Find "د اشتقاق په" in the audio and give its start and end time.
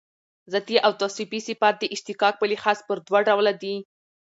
1.79-2.45